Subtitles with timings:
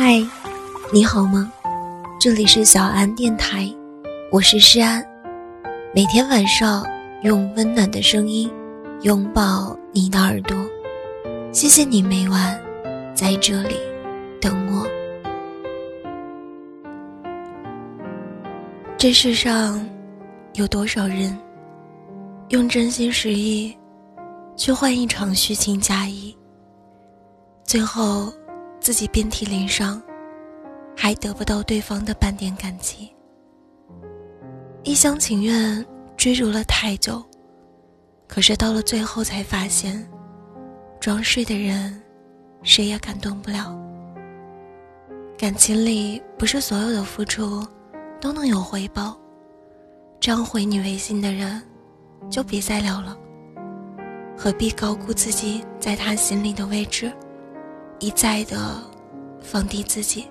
[0.00, 0.24] 嗨，
[0.92, 1.52] 你好吗？
[2.20, 3.68] 这里是小安电台，
[4.30, 5.04] 我是诗安。
[5.92, 6.86] 每天晚上
[7.24, 8.48] 用温暖的声音
[9.02, 10.56] 拥抱你的耳朵，
[11.50, 12.56] 谢谢你每晚
[13.12, 13.74] 在这里
[14.40, 14.86] 等我。
[18.96, 19.84] 这世上
[20.54, 21.36] 有多少人
[22.50, 23.76] 用真心实意
[24.54, 26.32] 去换一场虚情假意，
[27.64, 28.32] 最后
[28.80, 30.00] 自己遍体鳞伤，
[30.96, 33.12] 还得不到对方的半点感激。
[34.84, 35.84] 一厢情愿
[36.16, 37.22] 追逐了太久，
[38.26, 40.08] 可是到了最后才发现，
[40.98, 42.00] 装睡的人，
[42.62, 43.78] 谁也感动不了。
[45.36, 47.66] 感情里不是所有的付出，
[48.20, 49.18] 都能有回报。
[50.18, 51.62] 这样回你微信的人，
[52.28, 53.16] 就别再聊了。
[54.36, 57.12] 何必高估自己在他心里的位置，
[58.00, 58.80] 一再的
[59.40, 60.26] 放低自己？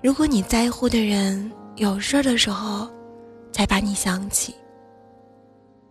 [0.00, 2.88] 如果你在乎的人，有事儿的时候，
[3.50, 4.54] 才把你想起。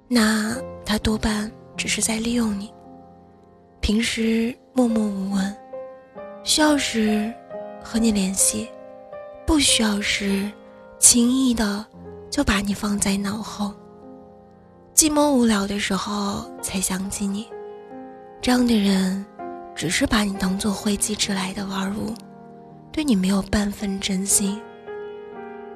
[0.08, 2.74] 那他多半只是在利用你。
[3.82, 5.56] 平时默默无闻，
[6.44, 7.34] 需要时
[7.84, 8.70] 和你联系，
[9.46, 10.50] 不需要时，
[10.98, 11.86] 轻易的
[12.30, 13.74] 就把你放在脑后。
[14.96, 17.48] 寂寞无聊的时候才想起你，
[18.42, 19.26] 这样的人，
[19.78, 22.12] 只是把你当做讳疾迟来的玩物，
[22.92, 24.60] 对你没有半分真心。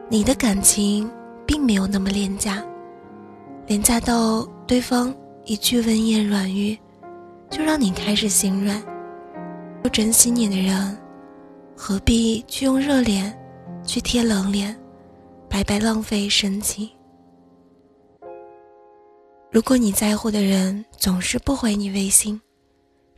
[0.09, 1.09] 你的感情
[1.45, 2.65] 并没有那么廉价，
[3.67, 6.75] 廉价到对方一句温言软语，
[7.51, 8.83] 就让你开始心软。
[9.83, 10.97] 不珍惜你的人，
[11.77, 13.31] 何必去用热脸
[13.85, 14.75] 去贴冷脸，
[15.47, 16.89] 白白浪费深情？
[19.51, 22.39] 如果你在乎的人总是不回你微信，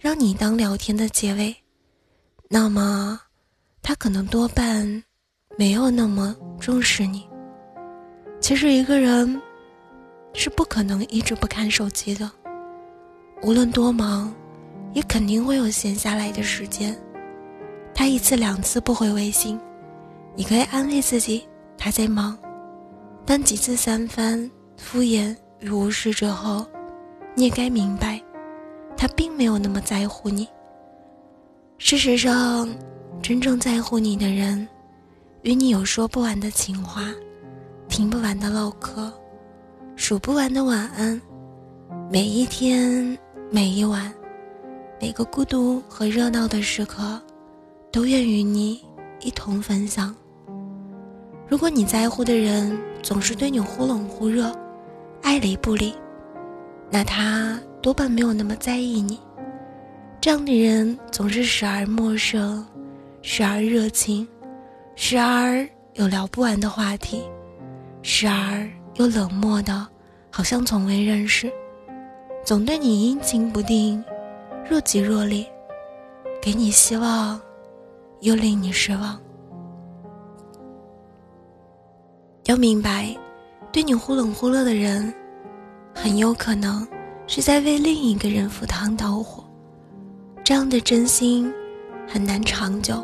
[0.04, 1.56] 让你当聊天的结尾，
[2.50, 3.18] 那么
[3.82, 5.02] 他可能多半。
[5.58, 7.26] 没有那么重视你。
[8.42, 9.42] 其实一个人
[10.34, 12.30] 是不可能一直不看手机的，
[13.44, 14.34] 无论多忙，
[14.94, 17.00] 也肯定会有闲下来的时间。
[17.94, 19.58] 他一次两次不回微信，
[20.36, 21.48] 你可以安慰自己
[21.78, 22.38] 他在忙，
[23.26, 26.66] 但几次三番敷衍与无视之后，
[27.36, 28.20] 你也该明白，
[29.04, 30.48] 他并没有那么在乎你。
[31.78, 32.74] 事实上，
[33.22, 34.66] 真正在乎你的人。
[35.42, 37.14] 与你有说不完的情话，
[37.90, 39.12] 听不完的唠嗑，
[39.98, 41.22] 数不完的晚安，
[42.10, 43.18] 每一天，
[43.52, 44.10] 每一晚，
[45.02, 47.22] 每个孤独和热闹的时刻，
[47.92, 48.82] 都愿与你
[49.20, 50.16] 一同分享。
[51.46, 54.50] 如果你在乎的人总是对你忽冷忽热，
[55.22, 55.94] 爱理不理，
[56.90, 59.20] 那他多半没有那么在意你。
[60.22, 62.66] 这样的人总是时而陌生，
[63.22, 64.26] 时而热情。
[64.96, 67.24] 时而有聊不完的话题，
[68.04, 69.86] 时而又冷漠的，
[70.32, 71.52] 好像从未认识，
[72.46, 74.02] 总对你阴晴不定，
[74.70, 75.46] 若即若离，
[76.42, 77.42] 给你希望，
[78.22, 79.20] 又令你失望。
[82.46, 83.14] 要明白，
[83.72, 85.12] 对你忽冷忽热的人，
[85.94, 86.88] 很有可能
[87.36, 89.44] 是在为另一个人赴汤蹈火，
[90.44, 91.52] 这样的真心
[92.08, 93.04] 很难长久。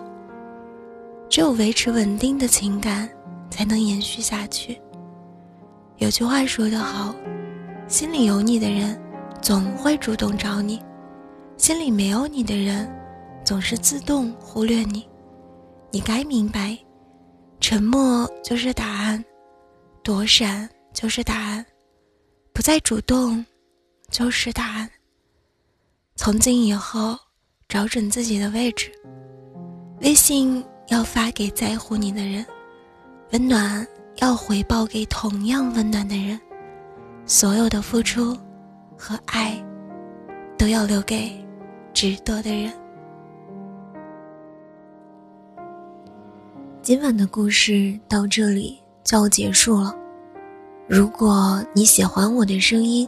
[1.28, 3.09] 只有维持稳定的情感，
[3.50, 4.79] 才能延续下去。
[5.97, 7.16] 有句话说得好，
[7.88, 9.01] 心里有你的人，
[9.41, 10.78] 总会主动找你；
[11.57, 12.88] 心里没有你的人，
[13.44, 15.09] 总是自动忽略你。
[15.90, 16.78] 你该明白，
[17.59, 19.25] 沉默就是答案，
[20.03, 21.66] 躲闪就是答案，
[22.53, 23.44] 不再主动
[24.09, 24.90] 就是答案。
[26.16, 27.18] 从今以后，
[27.68, 28.92] 找准自己的位置，
[30.02, 30.64] 微信。
[30.90, 32.44] 要发给在乎你的人，
[33.31, 36.42] 温暖要回报给同样温暖的人，
[37.28, 38.36] 所有的付出
[38.97, 39.64] 和爱，
[40.58, 41.46] 都要留给
[41.94, 42.73] 值得的人。
[46.82, 49.96] 今晚的故事到这里就要结束了。
[50.88, 53.08] 如果你喜欢我的声音，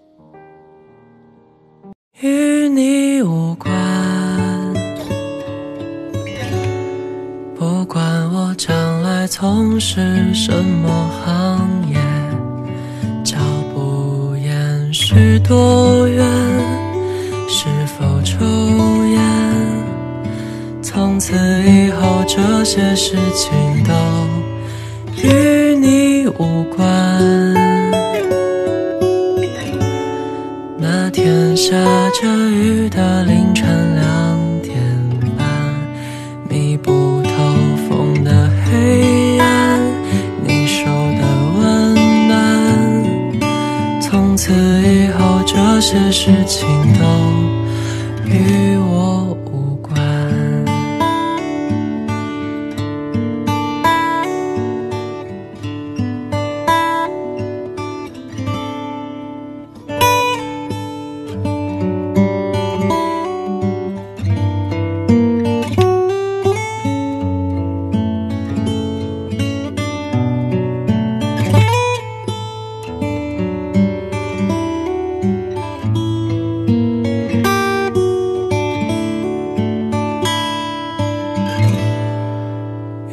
[9.83, 11.97] 是什么行业
[13.23, 13.39] 脚
[13.73, 16.23] 步延续多远
[17.49, 18.45] 是否抽
[19.07, 19.19] 烟？
[20.83, 21.33] 从此
[21.65, 23.51] 以后这些事情
[23.83, 23.91] 都
[25.27, 26.87] 与你无关。
[30.77, 31.71] 那天下
[32.21, 32.80] 着雨
[45.91, 48.70] 些事情都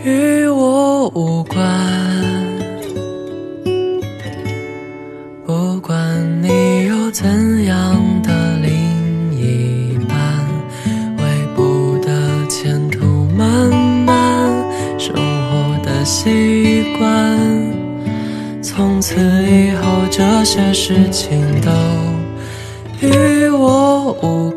[0.08, 1.58] 与我无关。
[5.46, 7.26] 不管你有怎
[7.66, 8.70] 样的另
[9.34, 10.16] 一半，
[11.18, 11.22] 微
[11.54, 12.08] 步的
[12.48, 13.04] 前途
[13.36, 13.68] 漫
[14.06, 14.16] 漫，
[14.98, 17.38] 生活的习惯，
[18.62, 19.14] 从此
[19.44, 21.70] 以后这些事情都
[23.06, 24.47] 与我无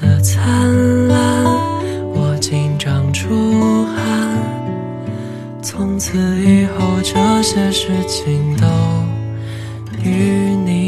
[0.00, 1.44] 的灿烂，
[2.14, 3.96] 我紧张出汗。
[5.62, 8.66] 从此以后，这些事情都
[10.02, 10.85] 与你